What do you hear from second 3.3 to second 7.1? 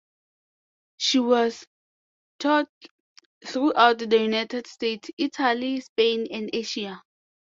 throughout the United States, Italy, Spain, and Asia.